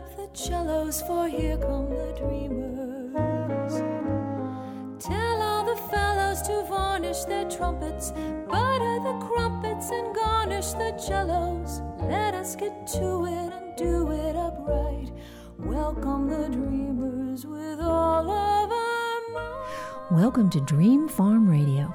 [0.00, 3.74] Up the cellos, for here come the dreamers.
[4.98, 8.12] Tell all the fellows to varnish their trumpets,
[8.48, 11.82] butter the crumpets, and garnish the cellos.
[11.98, 15.12] Let us get to it and do it upright.
[15.58, 20.12] Welcome the dreamers with all of our might.
[20.12, 21.94] Welcome to Dream Farm Radio.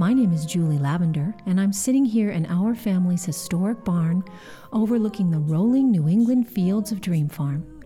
[0.00, 4.24] My name is Julie Lavender, and I'm sitting here in our family's historic barn
[4.72, 7.82] overlooking the rolling New England fields of Dream Farm.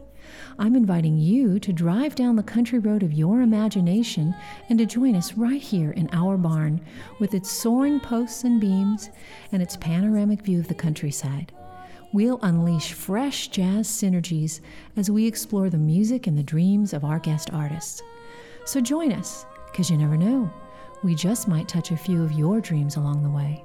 [0.57, 4.33] I'm inviting you to drive down the country road of your imagination
[4.69, 6.81] and to join us right here in our barn
[7.19, 9.11] with its soaring posts and beams
[9.51, 11.53] and its panoramic view of the countryside.
[12.13, 14.61] We'll unleash fresh jazz synergies
[14.97, 18.05] as we explore the music and the dreams of our guest artists.
[18.67, 20.49] So join us, because you never know.
[21.05, 23.63] We just might touch a few of your dreams along the way.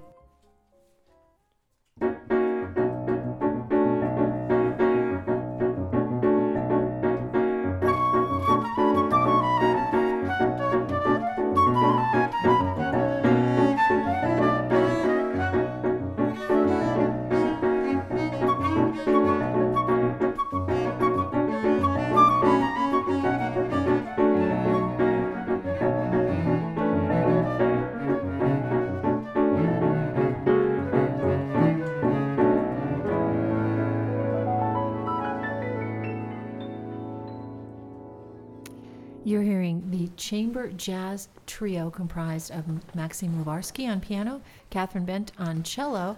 [39.29, 44.41] You're hearing the chamber jazz trio comprised of Maxim Lubarsky on piano,
[44.71, 46.17] Catherine Bent on cello,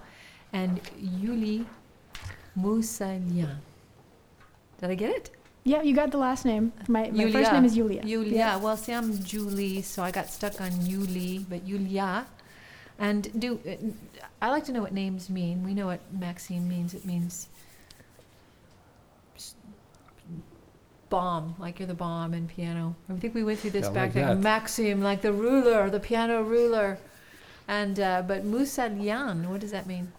[0.53, 1.65] and Yuli
[2.57, 3.57] Musayelyan.
[4.79, 5.29] Did I get it?
[5.65, 6.71] Yeah, you got the last name.
[6.87, 8.01] My, my first name is Yulia.
[8.05, 8.33] Yulia.
[8.33, 8.55] Yeah.
[8.55, 12.25] Well, see, I'm Julie, so I got stuck on Yuli, but Yulia.
[12.97, 13.75] And do uh,
[14.41, 15.65] I like to know what names mean?
[15.65, 16.93] We know what Maxine means.
[16.93, 17.49] It means
[21.11, 22.95] bomb, like you're the bomb in piano.
[23.09, 24.41] I think we went through this Yeah, back like then.
[24.41, 26.97] Maxim, like the ruler, the piano ruler.
[27.67, 30.11] And uh, but Musayelyan, what does that mean?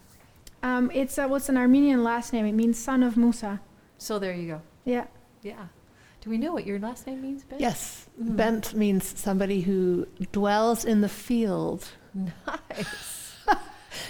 [0.62, 2.46] Um, it's uh, what's an Armenian last name?
[2.46, 3.60] It means son of Musa.
[3.98, 4.60] So there you go.
[4.84, 5.06] Yeah.
[5.42, 5.66] Yeah.
[6.20, 7.60] Do we know what your last name means, Bent?
[7.60, 8.36] Yes, Mm.
[8.36, 11.88] bent means somebody who dwells in the field.
[12.14, 13.34] Nice.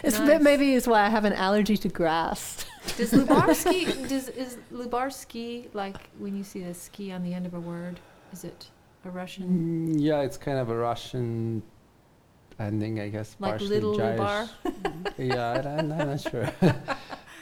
[0.05, 0.43] It's Nice.
[0.43, 2.65] maybe is why I have an allergy to grass.
[2.97, 7.55] Does Lubarsky does is Lubarsky like when you see the ski on the end of
[7.55, 8.01] a word?
[8.33, 8.67] Is it
[9.05, 11.63] a Russian Mm, yeah, it's kind of a Russian
[12.59, 13.37] ending, I guess.
[13.39, 14.19] like partially little Jewish.
[14.19, 14.49] Lubar?
[15.19, 16.49] yeah, I, I'm, I'm not sure.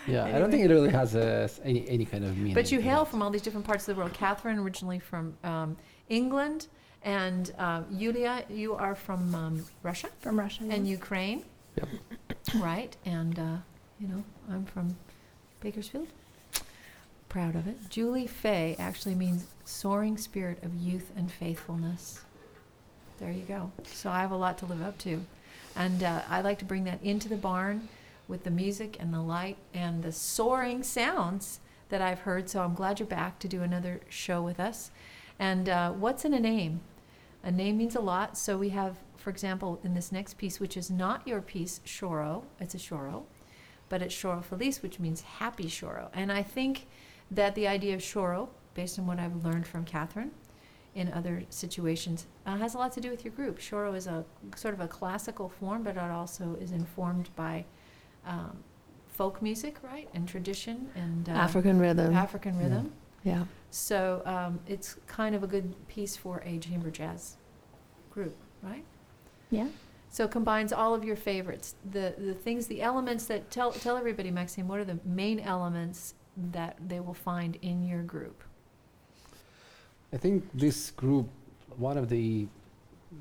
[0.07, 2.55] yeah, I don't think it really has a, s- any any kind of meaning.
[2.55, 3.09] But you hail it.
[3.09, 4.13] from all these different parts of the world.
[4.15, 5.77] Catherine originally from um,
[6.09, 6.69] England,
[7.03, 10.63] and uh, Yulia, you are from um, Russia From Russia.
[10.69, 10.99] and yes.
[10.99, 11.45] Ukraine.
[11.77, 11.89] Yep.
[12.61, 13.57] Right, and uh,
[14.01, 14.97] you know I'm from
[15.61, 16.09] Bakersfield.
[17.29, 17.89] Proud of it.
[17.89, 22.23] Julie Fay actually means soaring spirit of youth and faithfulness.
[23.19, 23.71] There you go.
[23.85, 25.25] So I have a lot to live up to,
[25.77, 27.89] and uh, I like to bring that into the barn
[28.27, 31.61] with the music and the light and the soaring sounds
[31.91, 32.49] that I've heard.
[32.49, 34.91] So I'm glad you're back to do another show with us.
[35.39, 36.81] And uh, what's in a name?
[37.43, 38.39] A name means a lot.
[38.39, 42.45] So we have, for example, in this next piece, which is not your piece, Choro,
[42.59, 43.25] it's a Choro,
[43.91, 46.09] but it's Choro Feliz, which means happy Choro.
[46.15, 46.87] And I think
[47.31, 50.31] that the idea of Choro, based on what I've learned from Catherine
[50.95, 53.59] in other situations, uh, has a lot to do with your group.
[53.59, 54.25] Choro is a
[54.57, 57.65] sort of a classical form, but it also is informed by
[58.27, 58.57] um,
[59.09, 62.15] folk music, right, and tradition and uh, African rhythm.
[62.15, 62.63] African Yeah.
[62.63, 62.93] rhythm.
[63.25, 63.45] yeah.
[63.71, 67.37] So um, it's kind of a good piece for a chamber jazz
[68.11, 68.85] group, right?
[69.51, 69.69] Yeah.
[70.11, 73.97] So it combines all of your favorites, the the things, the elements that tell tell
[73.97, 76.15] everybody, Maxim, what are the main elements
[76.53, 78.43] that they will find in your group?
[80.13, 81.29] I think this group,
[81.77, 82.49] one of the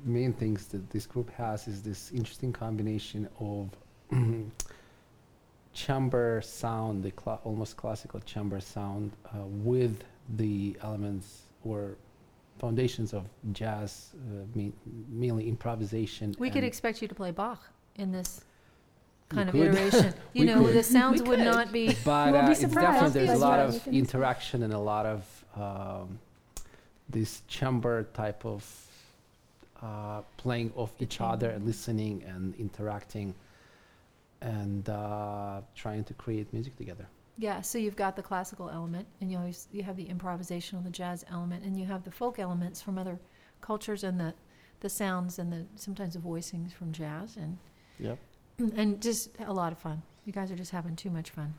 [0.04, 3.70] main things that this group has is this interesting combination of
[5.72, 10.02] chamber sound, the cla- almost classical chamber sound, uh, with
[10.36, 11.96] the elements or
[12.64, 14.72] foundations of jazz, uh, me-
[15.08, 16.34] mainly improvisation.
[16.38, 17.60] We could expect you to play Bach
[17.96, 18.44] in this
[19.30, 19.74] kind of could.
[19.74, 20.14] iteration.
[20.38, 20.74] You know, could.
[20.76, 21.52] the sounds We would could.
[21.56, 21.96] not be.
[22.04, 25.20] but uh, be it's definitely there's a lot of interaction and a lot of
[25.56, 26.18] um,
[27.08, 28.62] this chamber type of
[29.82, 33.34] uh, playing of The each other and listening and interacting
[34.42, 37.06] and uh, trying to create music together.
[37.40, 40.90] Yeah, so you've got the classical element, and you always you have the improvisational, the
[40.90, 43.18] jazz element, and you have the folk elements from other
[43.62, 44.34] cultures, and the
[44.80, 47.56] the sounds and the sometimes the voicings from jazz, and
[47.98, 48.18] Yep.
[48.76, 50.02] and just a lot of fun.
[50.26, 51.54] You guys are just having too much fun.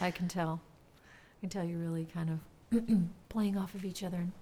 [0.00, 0.60] I can tell.
[1.04, 2.30] I can tell you're really kind
[2.70, 2.88] of
[3.28, 4.32] playing off of each other and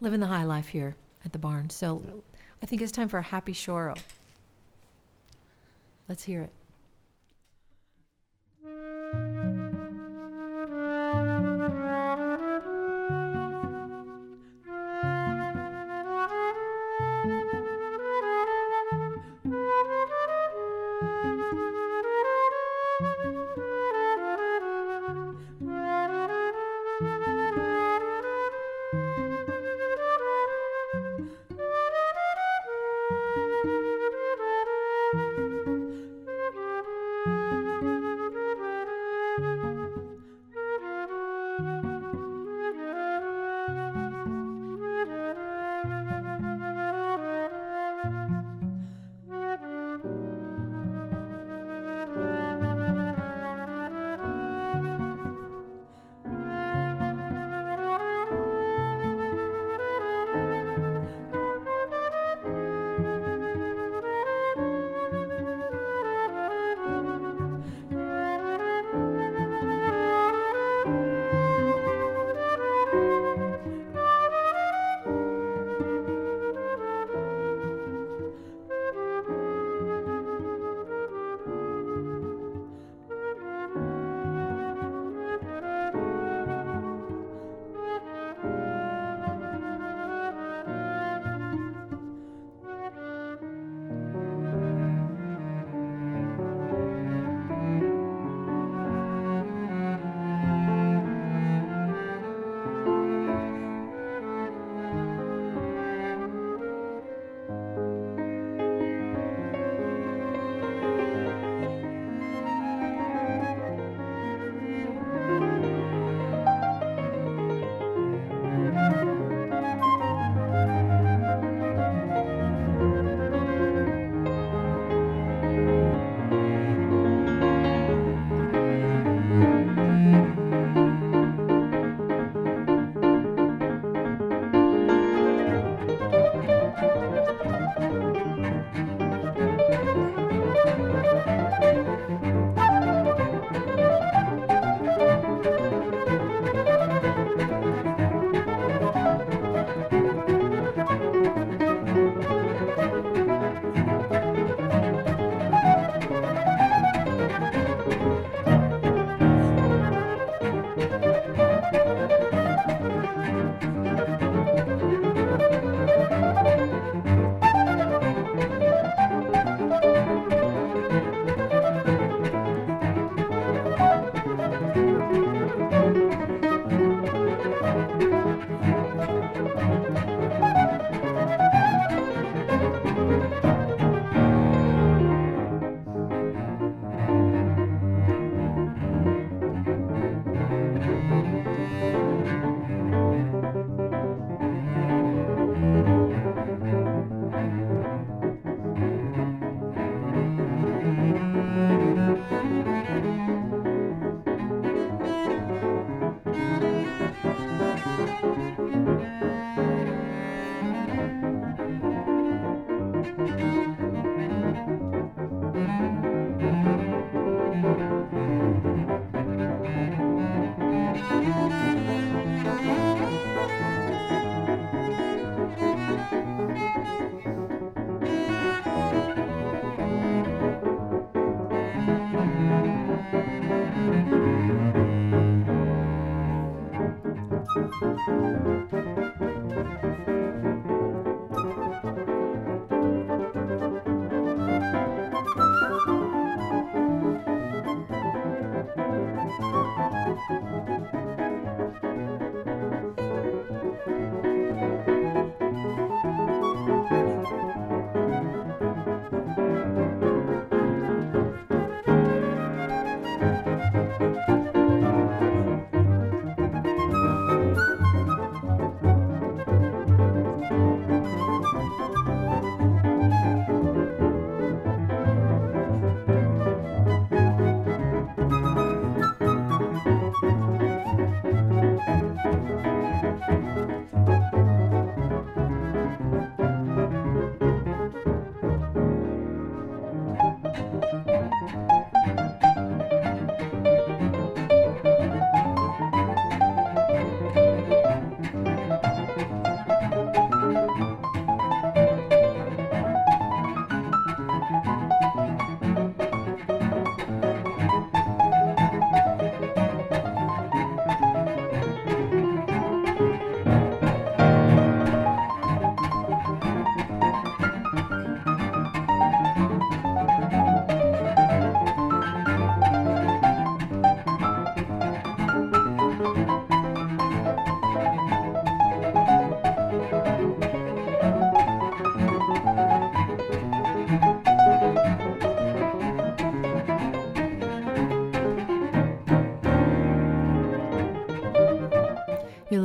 [0.00, 0.94] living the high life here
[1.24, 1.70] at the barn.
[1.70, 2.22] So
[2.62, 3.98] I think it's time for a happy choro.
[6.08, 6.52] Let's hear it.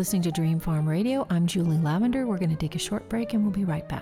[0.04, 1.26] listening to Dream Farm Radio.
[1.30, 2.28] I'm Julie Lavender.
[2.28, 3.93] We're going to take a short break and we'll be right back.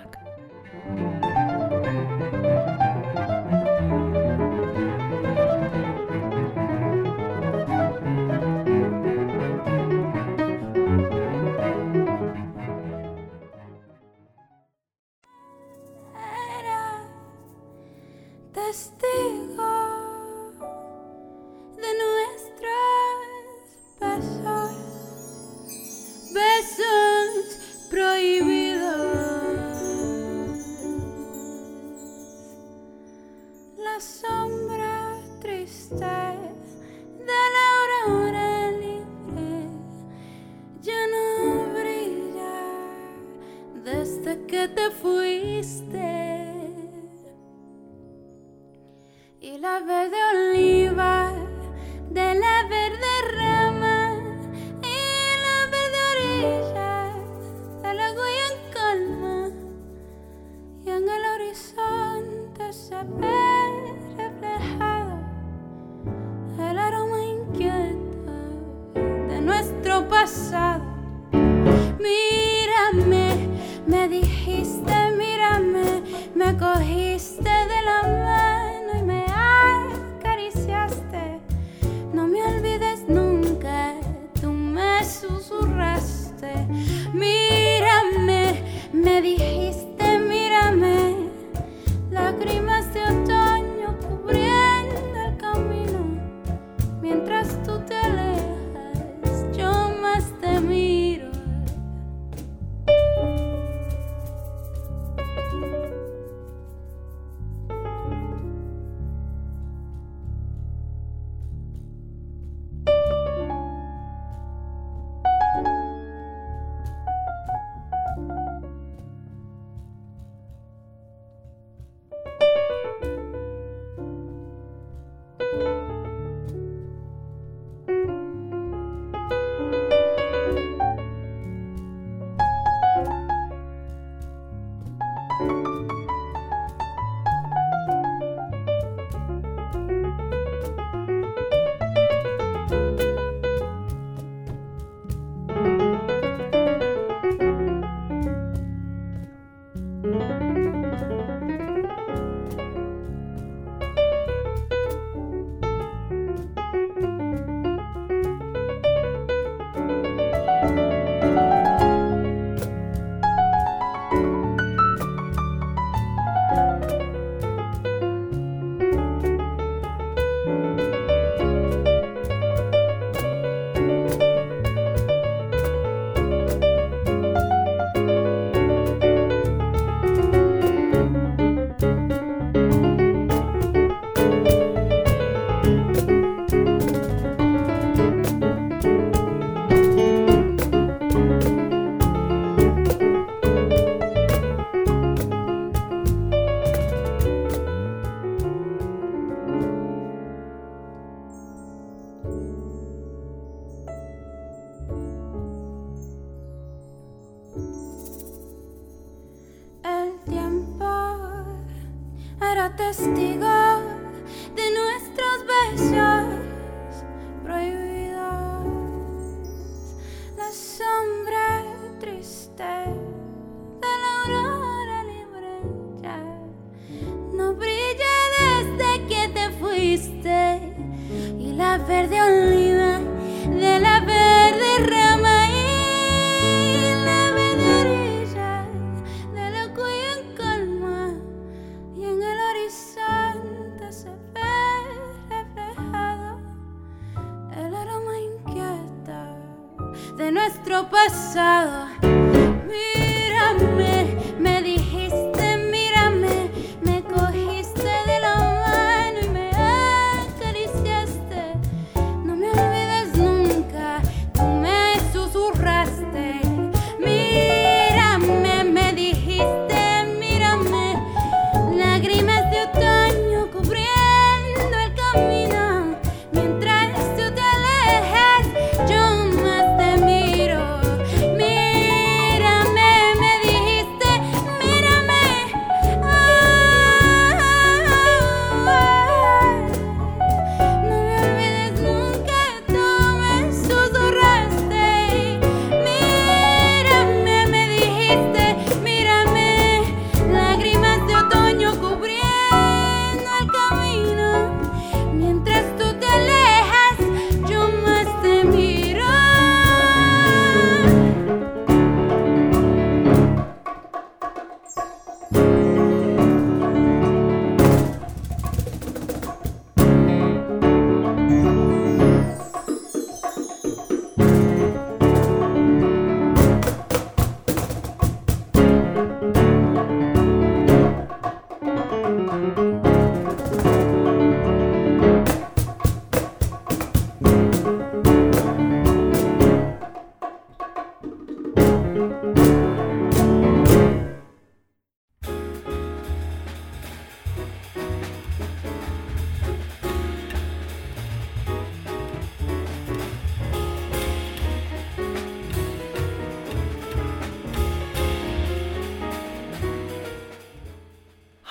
[250.32, 251.91] nuestro pasado.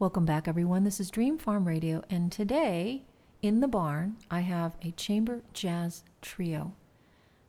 [0.00, 0.84] Welcome back, everyone.
[0.84, 3.02] This is Dream Farm Radio, and today
[3.42, 6.72] in the barn I have a chamber jazz trio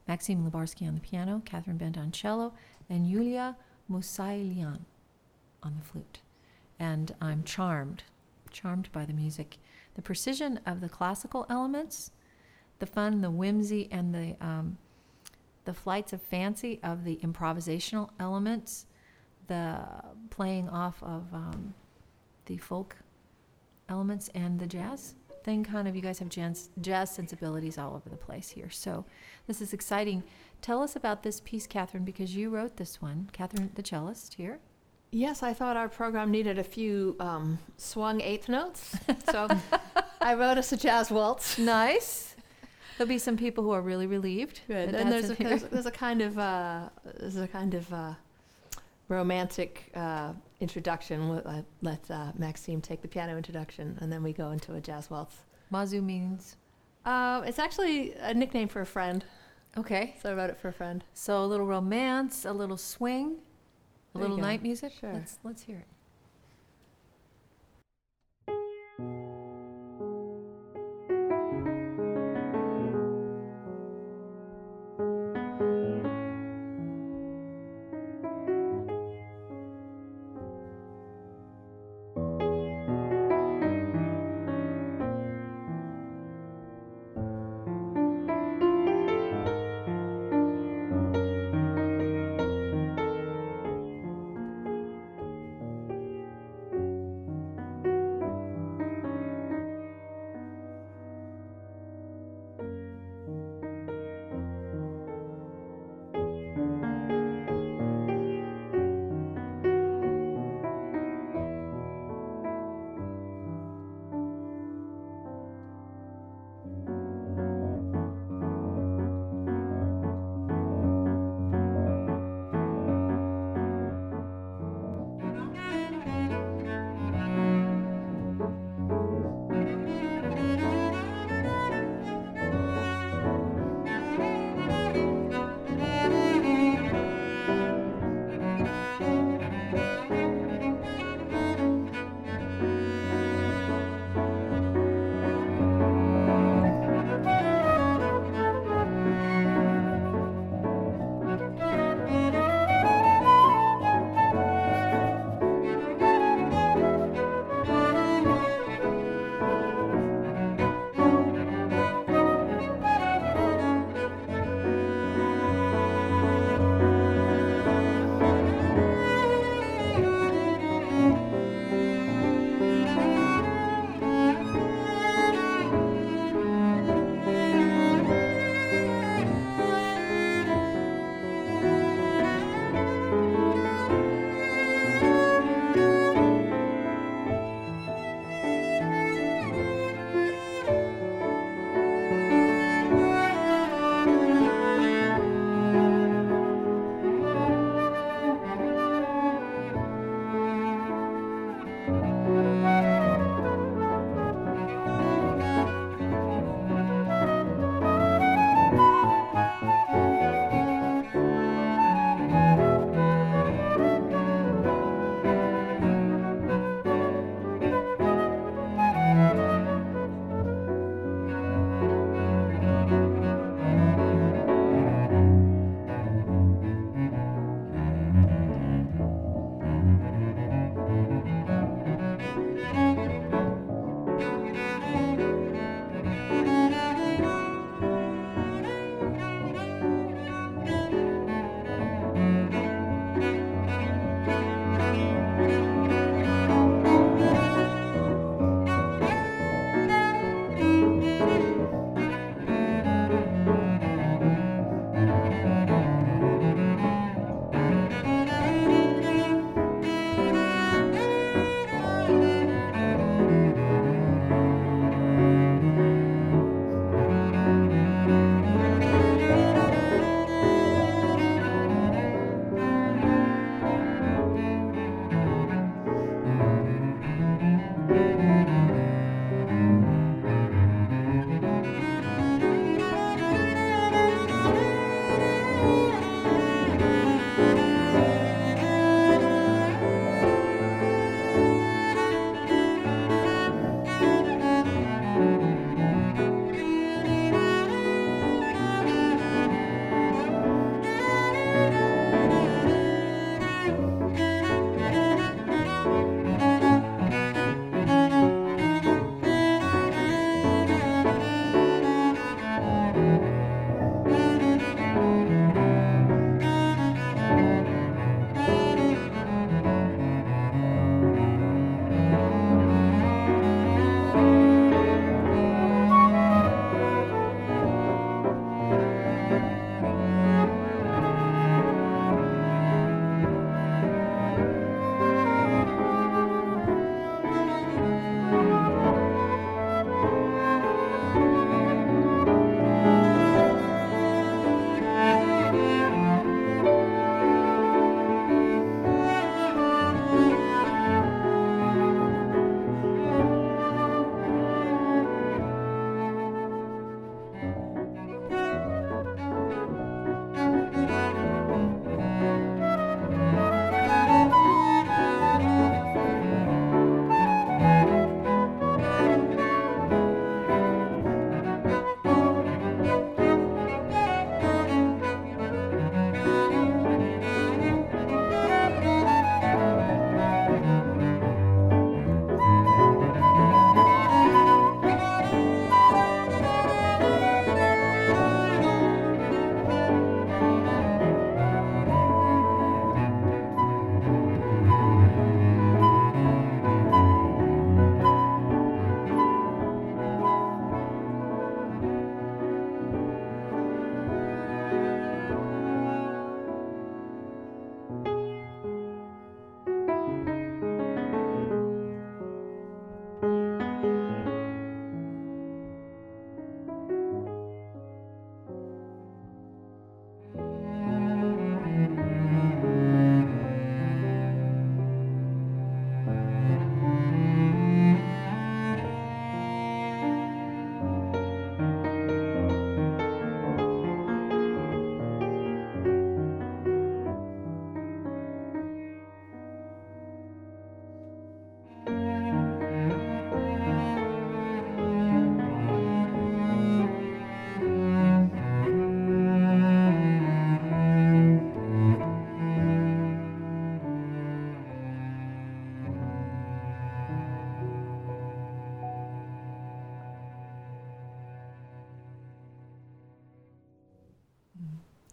[0.08, 2.56] Maxim Lubarsky on the piano, Catherine Bent on cello,
[2.90, 3.56] and Yulia
[3.88, 4.80] Musayelyan
[5.62, 6.22] on the flute.
[6.80, 8.02] And I'm charmed,
[8.50, 9.60] charmed by the music.
[9.94, 12.10] The precision of the classical elements,
[12.80, 14.80] the fun, the whimsy, and the, um,
[15.66, 18.88] the flights of fancy of the improvisational elements,
[19.46, 19.82] the
[20.32, 21.32] playing off of.
[21.32, 21.76] Um,
[22.50, 22.98] the folk
[23.88, 28.10] elements and the jazz thing kind of you guys have jazz, jazz sensibilities all over
[28.10, 28.70] the place here.
[28.70, 29.06] So
[29.48, 30.24] this is exciting.
[30.62, 33.30] Tell us about this piece catherine because you wrote this one.
[33.32, 34.60] Catherine the cellist here.
[35.12, 38.96] Yes, I thought our program needed a few um, swung eighth notes,
[39.32, 39.48] so
[40.22, 41.58] I wrote us a jazz waltz.
[41.58, 42.36] nice.
[42.98, 44.90] There'll be some people who are really relieved Good.
[44.90, 48.14] that And there's a, there's, there's a kind of uh, there's a kind of uh,
[49.08, 51.30] romantic uh, introduction.
[51.30, 54.82] We'll, uh, let uh, Maxim take the piano introduction, and then we go into a
[54.82, 55.38] jazz waltz.
[55.72, 56.58] mazu means
[57.06, 59.24] Uh, it's actually a nickname for a friend,
[59.78, 61.04] okay so I wrote it for a friend.
[61.14, 63.28] so a little romance a little swing
[64.14, 65.14] a There little night music Sure.
[65.14, 65.88] let's let's hear it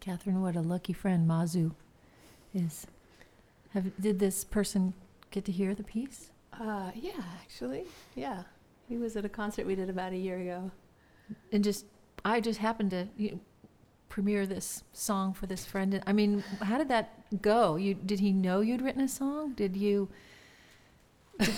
[0.06, 1.72] Catherine, what a lucky friend Mazu
[2.54, 2.86] is.
[3.74, 4.94] Have did this person
[5.32, 6.30] get to hear the piece?
[6.52, 8.44] Uh, yeah, actually, yeah.
[8.88, 10.70] He was at a concert we did about a year ago.
[11.50, 11.86] And just,
[12.24, 13.40] I just happened to you know,
[14.08, 16.00] premiere this song for this friend.
[16.06, 17.74] I mean, how did that go?
[17.74, 19.54] You did he know you'd written a song?
[19.54, 20.08] Did you?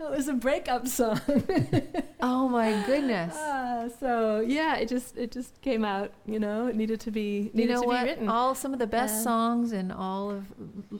[0.00, 1.20] It was a breakup song.
[2.26, 3.36] Oh my goodness!
[3.36, 6.10] Uh, so yeah, it just it just came out.
[6.24, 8.04] You know, it needed to be needed you know to what?
[8.04, 8.28] be written.
[8.30, 10.46] All some of the best songs in all of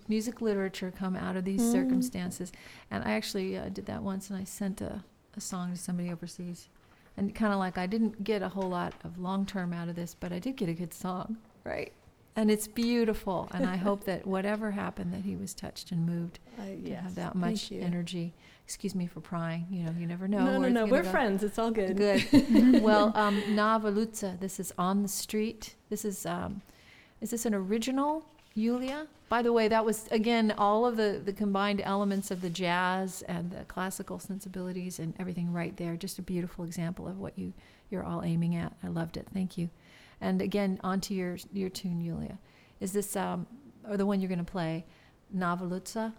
[0.07, 1.73] music literature come out of these Mhm.
[1.73, 2.53] circumstances.
[2.91, 5.03] And I actually uh, did that once, and I sent a,
[5.35, 6.69] a song to somebody overseas,
[7.17, 9.95] and kind of like I didn't get a whole lot of long term out of
[9.97, 11.91] this, but I did get a good song, right.
[12.37, 13.49] and it's beautiful.
[13.53, 17.15] And I hope that whatever happened, that he was touched and moved Uh, to have
[17.15, 18.35] that much energy.
[18.64, 19.66] Excuse me for prying.
[19.70, 20.44] You know, you never know.
[20.44, 20.87] No, no, no.
[20.87, 21.11] We're go.
[21.11, 21.42] friends.
[21.42, 21.96] It's all good.
[21.96, 22.24] Good.
[22.83, 25.74] well, um, Navalutza, this is on the street.
[25.90, 26.62] This is, um,
[27.20, 28.24] is this an original,
[28.55, 29.07] Yulia?
[29.29, 33.22] By the way, that was again all of the the combined elements of the jazz
[33.22, 35.96] and the classical sensibilities and everything right there.
[35.96, 37.53] Just a beautiful example of what you
[37.90, 38.72] you're all aiming at.
[38.83, 39.27] I loved it.
[39.35, 39.70] Thank you.
[40.20, 42.38] And again, onto your your tune, Yulia.
[42.81, 43.46] Is this um,
[43.88, 44.85] or the one you're going to play,
[45.35, 46.12] Navalutza?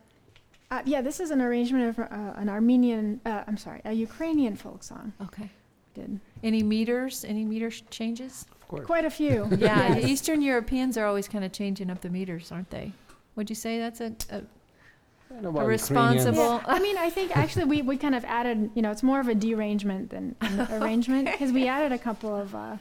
[0.71, 4.55] Uh, yeah, this is an arrangement of uh, an Armenian, uh, I'm sorry, a Ukrainian
[4.55, 5.13] folk song.
[5.21, 5.49] Okay.
[5.93, 7.23] Did Any meters?
[7.23, 8.45] Any meter sh- changes?
[8.51, 8.85] Of course.
[8.85, 9.47] quite a few.
[9.57, 10.05] Yeah, Yes.
[10.05, 12.91] Eastern Europeans are always kind of changing up the meters, aren't they?
[13.35, 14.41] Would you say that's a, a,
[15.37, 16.37] I don't a responsible?
[16.55, 19.19] Yeah, I mean, I think actually we, we kind of added, you know, it's more
[19.19, 22.77] of a derangement than an arrangement because we added a couple of uh,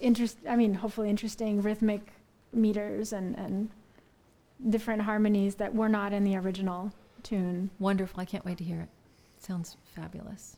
[0.00, 2.12] interest, I mean, hopefully interesting rhythmic
[2.52, 3.70] meters and, and
[4.68, 6.92] different harmonies that were not in the original
[7.24, 7.70] tune.
[7.78, 8.20] Wonderful.
[8.20, 8.88] I can't wait to hear it.
[9.38, 10.56] Sounds fabulous.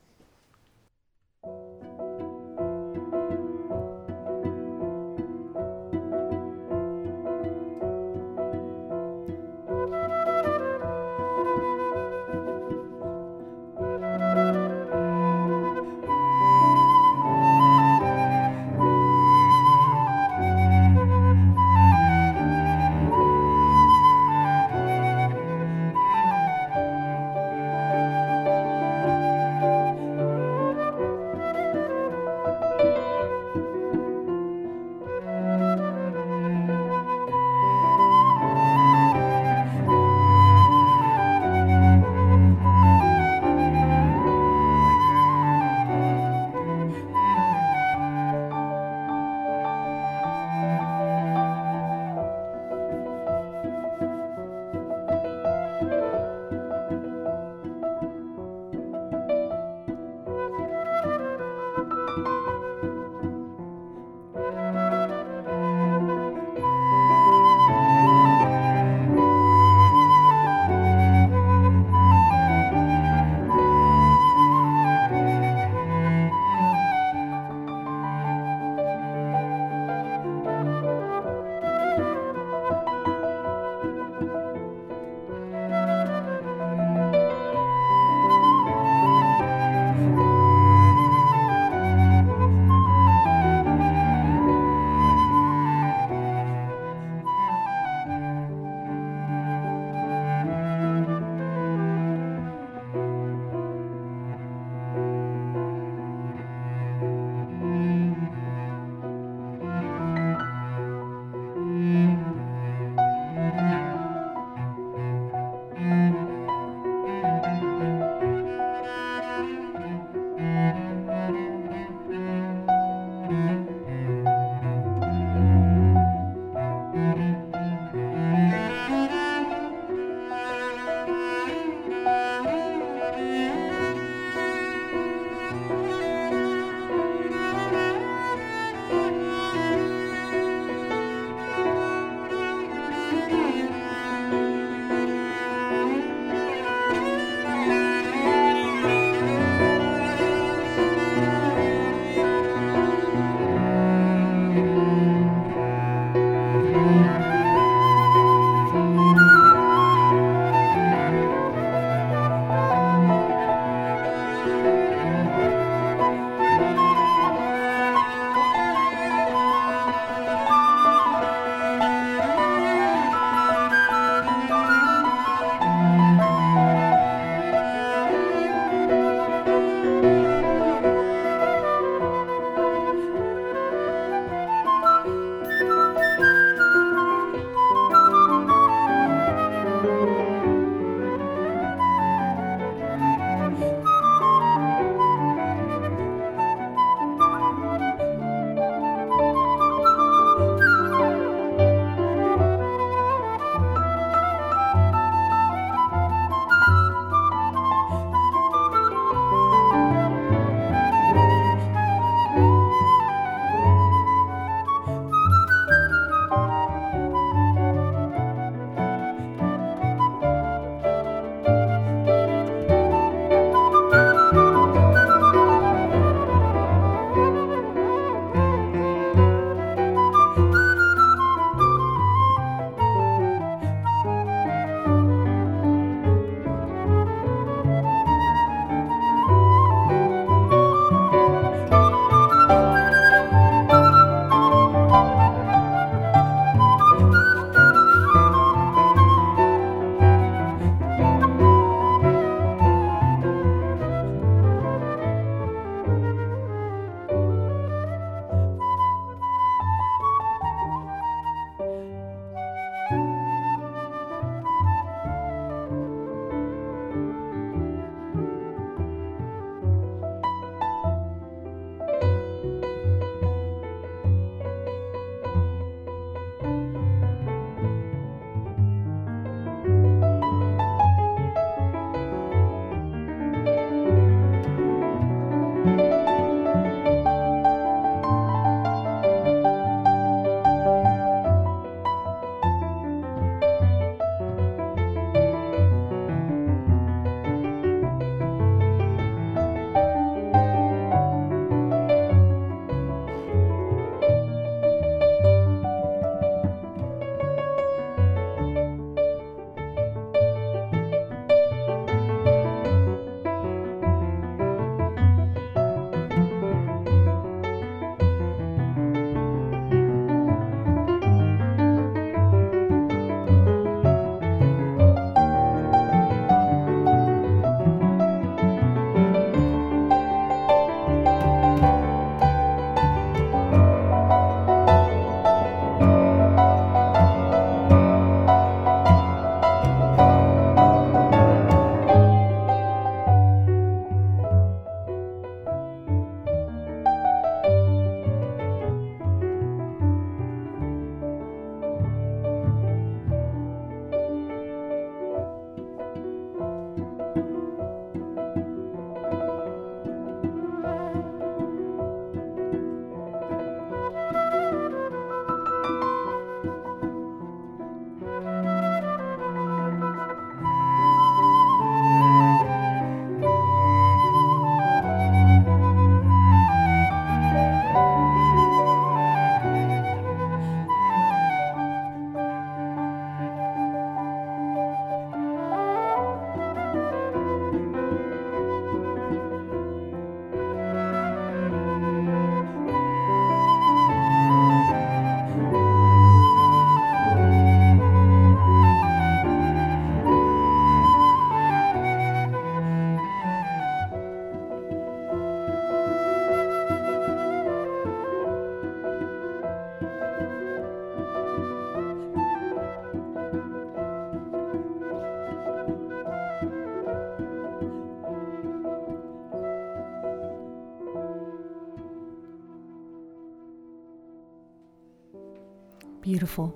[426.26, 426.52] Beautiful.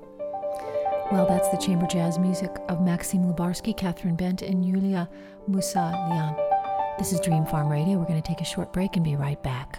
[1.13, 5.09] Well, that's the chamber jazz music of Maxim Lubarsky, Catherine Bent, and Yulia
[5.49, 6.37] Musayelyan.
[6.99, 7.97] This is Dream Farm Radio.
[7.97, 9.79] We're going to take a short break and be right back.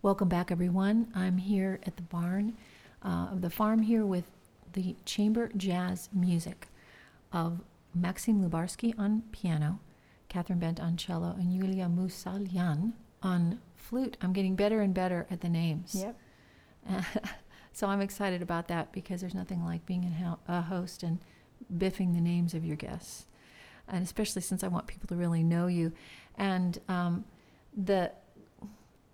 [0.00, 1.10] Welcome back, everyone.
[1.12, 2.56] I'm here at the barn
[3.02, 4.30] uh, of the farm here with
[4.72, 6.68] the chamber jazz music
[7.32, 9.80] of Maxim Lubarsky on piano,
[10.28, 12.92] Catherine Bent on cello, and Yulia Musayelyan
[13.24, 14.16] on flute.
[14.22, 15.96] I'm getting better and better at the names.
[15.96, 17.04] Yep.
[17.72, 21.18] so I'm excited about that because there's nothing like being a a host and
[21.76, 23.26] biffing the names of your guests,
[23.88, 25.92] and especially since I want people to really know you.
[26.36, 27.24] And um,
[27.76, 28.12] the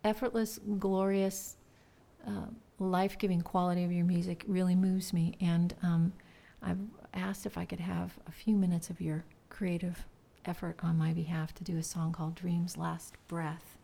[0.04, 1.56] effortless, glorious,
[2.26, 2.46] uh,
[2.78, 5.34] life giving quality of your music really moves me.
[5.40, 6.12] And um,
[6.62, 6.78] I've
[7.14, 10.06] asked if I could have a few minutes of your creative
[10.44, 13.78] effort on my behalf to do a song called Dream's Last Breath.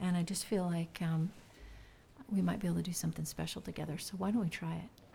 [0.00, 1.30] And I just feel like um,
[2.30, 3.98] we might be able to do something special together.
[3.98, 5.07] So why don't we try it?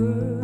[0.00, 0.39] Girl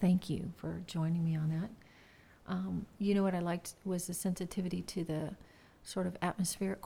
[0.00, 1.70] Thank you for joining me on that.
[2.46, 5.36] Um, you know what I liked was the sensitivity to the
[5.82, 6.80] sort of atmospheric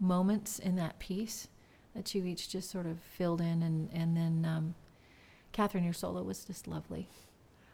[0.00, 1.48] moments in that piece
[1.94, 4.74] that you each just sort of filled in, and and then um,
[5.52, 7.08] Catherine, your solo was just lovely.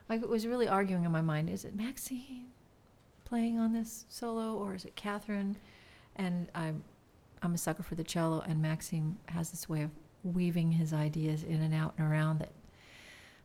[0.09, 2.47] I was really arguing in my mind: is it Maxine
[3.25, 5.57] playing on this solo, or is it Catherine?
[6.17, 6.83] And I'm
[7.41, 9.91] I'm a sucker for the cello, and Maxim has this way of
[10.25, 12.53] weaving his ideas in and out and around that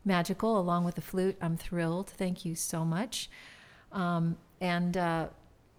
[0.04, 1.36] magical along with the flute.
[1.40, 2.10] I'm thrilled.
[2.10, 3.30] Thank you so much.
[3.92, 5.28] Um, and, uh,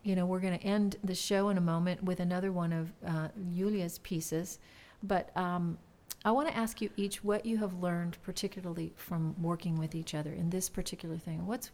[0.04, 2.92] you know, we're going to end the show in a moment with another one of
[3.06, 4.60] uh, Julia's pieces.
[5.04, 5.78] But um,
[6.26, 10.14] I want to ask you each what you have learned, particularly from working with each
[10.14, 11.46] other in this particular thing.
[11.48, 11.72] What's,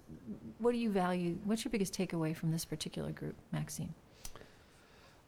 [0.59, 1.37] what do you value?
[1.45, 3.93] What's your biggest takeaway from this particular group, Maxine?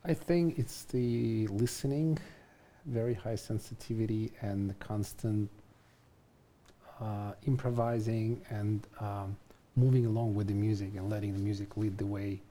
[0.05, 2.17] I think it's the listening,
[2.85, 5.49] very high sensitivity, and the constant
[7.01, 9.35] uh, improvising and um,
[9.75, 12.41] moving along with the music and letting the music lead the way.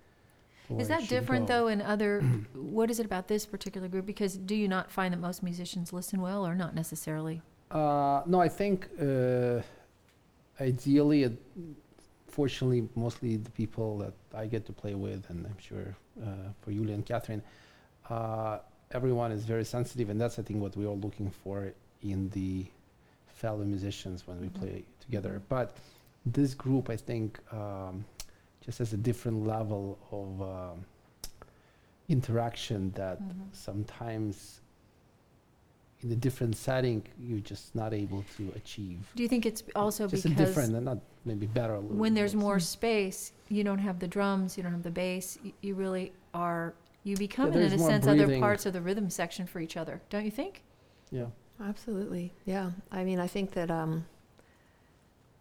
[0.78, 1.54] Is that different go.
[1.54, 2.20] though in other?
[2.54, 4.06] what is it about this particular group?
[4.06, 7.40] Because do you not find that most musicians listen well, or not necessarily?
[7.70, 9.60] Uh, no, I think uh,
[10.60, 11.32] ideally, it,
[12.28, 16.26] fortunately, mostly the people that I get to play with, and I'm sure uh,
[16.60, 17.42] for Julia and Catherine,
[18.10, 18.58] uh,
[18.90, 21.72] everyone is very sensitive, and that's I think what we're all looking for
[22.02, 22.66] in the
[23.36, 24.54] fellow musicians when we Mhm.
[24.60, 25.42] play together.
[25.48, 25.76] But
[26.24, 28.04] this group, I think, um,
[28.64, 30.84] just has a different level of um,
[32.08, 33.48] interaction that Mhm.
[33.52, 34.60] sometimes
[36.02, 39.00] in a different setting you're just not able to achieve.
[39.16, 41.80] Do you think it's also just a because different and not maybe better.
[41.80, 45.38] when there's more space, you don't have the drums, you don't have the bass.
[45.42, 46.74] You, you really are.
[47.02, 50.24] You become, in a sense, other parts of the rhythm section for each other, don't
[50.24, 50.62] you think?
[51.10, 51.26] Yeah.
[51.60, 52.70] Absolutely, yeah.
[52.92, 54.04] I mean, I think that um,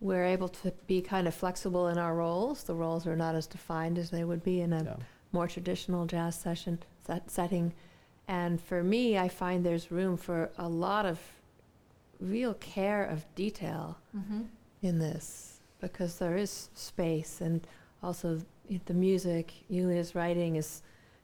[0.02, 2.64] we're able to be kind of flexible in our roles.
[2.64, 4.96] The roles are not as defined as they would be in a yeah.
[5.32, 7.74] more traditional jazz session set, setting.
[8.28, 11.20] And for me, I find there's room for a lot of
[12.20, 14.42] real care of detail Mm-hmm.
[14.82, 17.68] in this because there is space and
[18.02, 18.40] also
[18.86, 20.82] the music Julia's writing is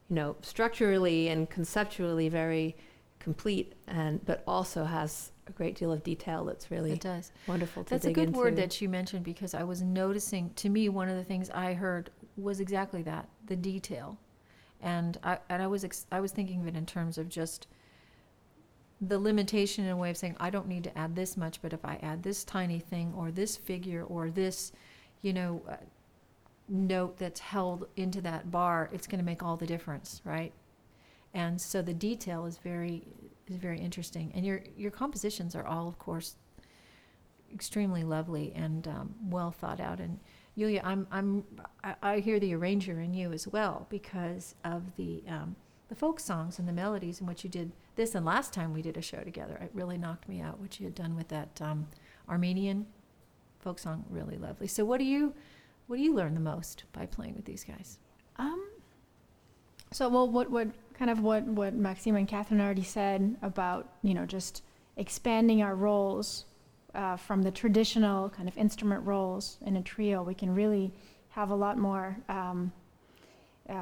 [0.10, 2.76] you know structurally and conceptually very
[3.22, 7.32] complete and but also has a great deal of detail that's really It does.
[7.48, 8.40] wonderful to That's a good into.
[8.40, 10.50] word that you mentioned because I was noticing.
[10.56, 14.18] To me, one of the things I heard was exactly that: the detail.
[14.82, 17.68] And I and I was ex- I was thinking of it in terms of just
[19.00, 21.74] the limitation in a way of saying I don't need to add this much, but
[21.74, 24.72] if I add this tiny thing or this figure or this,
[25.22, 25.76] you know, uh,
[26.70, 30.54] note that's held into that bar, it's going to make all the difference, right?
[31.34, 33.04] And so the detail is very
[33.48, 34.32] is very interesting.
[34.36, 36.36] And your your compositions are all, of course,
[37.54, 40.00] extremely lovely and um, well thought out.
[40.00, 40.20] And
[40.56, 41.44] Yulia, I'm I'm
[42.02, 45.56] I, hear the arranger in you as well because of the um,
[45.90, 47.72] the folk songs and the melodies and what you did.
[47.96, 49.58] this and last time we did a show together.
[49.62, 51.88] It really knocked me out what you had done with that um,
[52.30, 52.86] Armenian
[53.60, 54.06] folk song.
[54.10, 54.68] Really lovely.
[54.68, 55.34] So, what do you
[55.88, 58.00] what do you learn the most by playing with these guys?
[58.38, 58.66] Um,
[59.92, 64.14] so, well, what, what kind of what, what Maxim and Catherine already said about, you
[64.14, 64.64] know, just
[64.98, 66.46] expanding our roles
[66.94, 70.92] uh, from the traditional kind of instrument roles in a trio, we can really
[71.30, 72.72] have a lot more, um,
[73.70, 73.74] uh,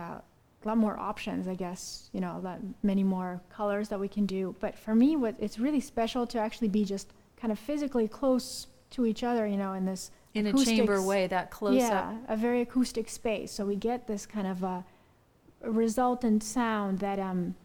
[0.62, 4.07] a lot more options, I guess, you know, a lot, many more colors that we
[4.07, 4.55] can do.
[4.60, 8.68] But for me, what it's really special to actually be just kind of physically close
[8.91, 12.16] to each other, you know, in this In a chamber way, that close yeah, up.
[12.28, 13.51] a very acoustic space.
[13.51, 14.84] So we get this kind of a
[15.62, 17.55] resultant sound that um,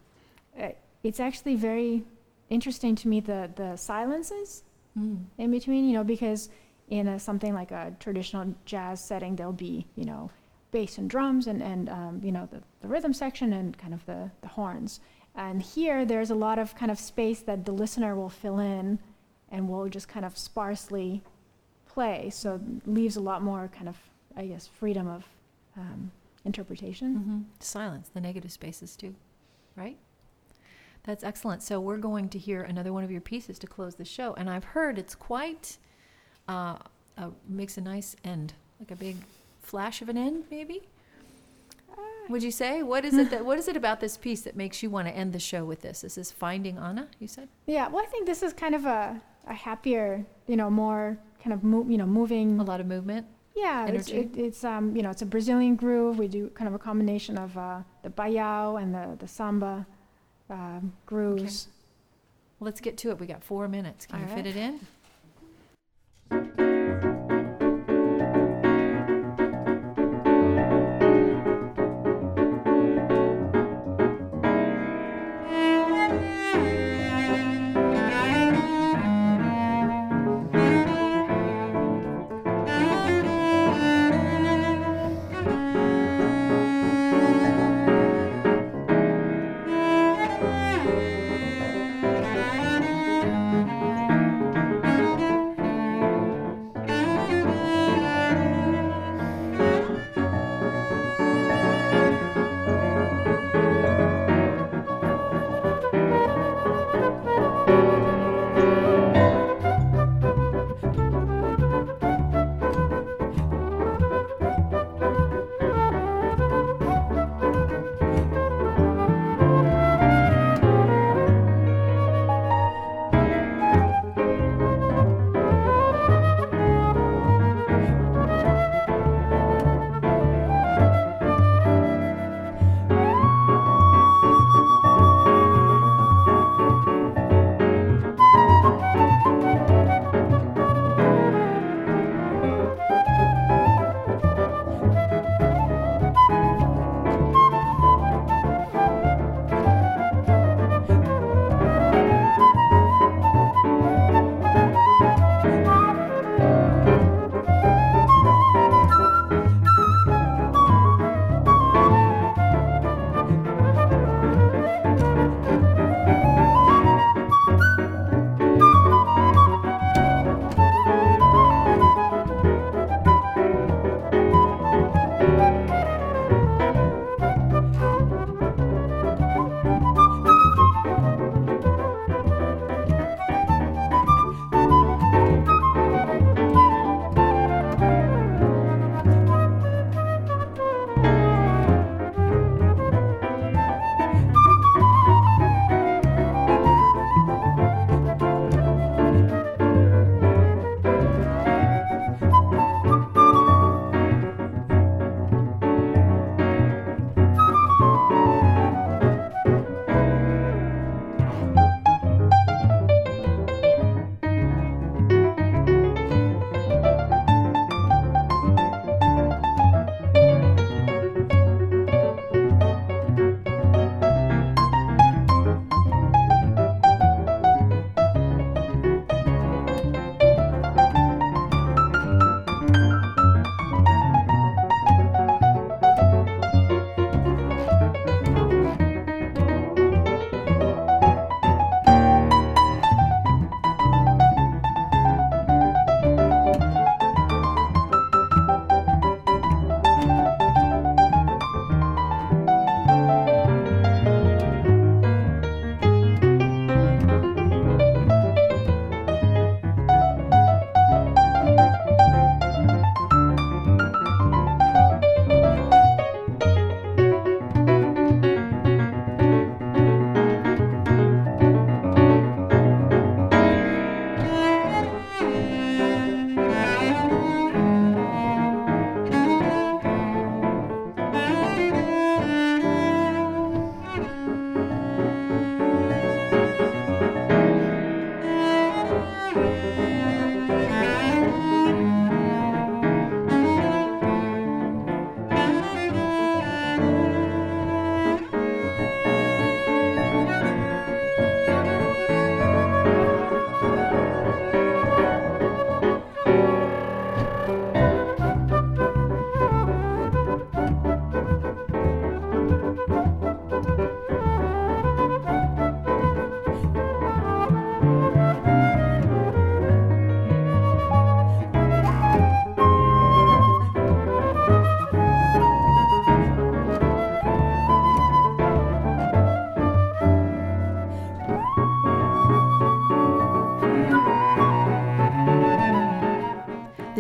[0.59, 0.69] uh,
[1.03, 2.05] it's actually very
[2.51, 4.63] interesting to me the the silences
[4.99, 5.25] Mm.
[5.39, 5.89] in between.
[5.89, 6.49] You know, because
[6.89, 10.31] in a, something like a traditional jazz setting, there'll be you know
[10.71, 14.05] bass and drums and and um, you know the, the rhythm section and kind of
[14.07, 15.01] the the horns.
[15.37, 19.01] And here, there's a lot of kind of space that the listener will fill in,
[19.51, 21.23] and will just kind of sparsely
[21.89, 22.31] play.
[22.31, 23.97] So leaves a lot more kind of,
[24.37, 25.25] I guess, freedom of
[25.77, 26.13] um,
[26.45, 27.15] interpretation.
[27.15, 29.15] hmm Silence, the negative spaces too,
[29.77, 29.97] right?
[31.05, 31.63] That's excellent.
[31.63, 34.49] So we're going to hear another one of your pieces to close the show, and
[34.49, 35.77] I've heard it's quite
[36.49, 36.77] uh,
[37.19, 39.17] uh, makes a nice end, like a big
[39.63, 40.83] flash of an end, maybe.
[42.31, 44.83] Would you say what is it that what is it about this piece that makes
[44.83, 46.03] you want to end the show with this?
[46.05, 47.09] Is this finding Anna?
[47.19, 47.49] You said.
[47.67, 51.53] Yeah, well, I think this is kind of a, a happier, you know, more kind
[51.53, 52.59] of mo- you know moving.
[52.61, 53.27] A lot of movement.
[53.55, 56.19] Yeah, it's, it, it's um you know it's a Brazilian groove.
[56.19, 59.87] We do kind of a combination of uh, the baião and the the samba
[60.51, 61.69] um, grooves.
[62.59, 63.19] Well, let's get to it.
[63.21, 64.07] We got four minutes.
[64.07, 64.81] Can All you fit it in?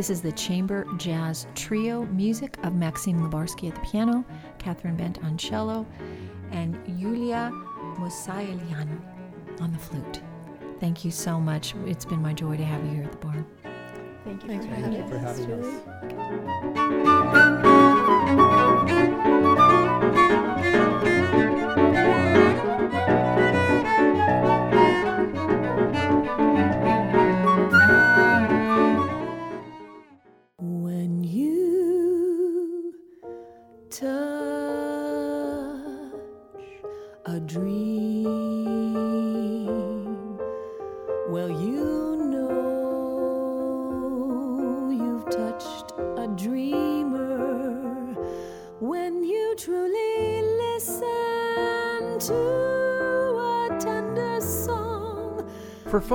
[0.05, 4.23] This is the Chamber Jazz Trio music of Maxim Lubarsky at the piano,
[4.59, 5.87] Catherine Bent on cello,
[6.51, 7.51] and Yulia
[7.97, 9.01] Musayelyan
[9.63, 10.21] on the flute.
[10.79, 11.75] Thank you so much.
[11.87, 13.47] It's been my joy to have you here at the barn.
[14.27, 15.39] Thank you Thanks for for having Thank you us.
[15.39, 15.63] for having
[19.09, 19.29] Julie.
[19.29, 19.34] us.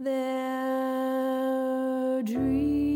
[0.00, 0.12] their
[2.22, 2.89] dream.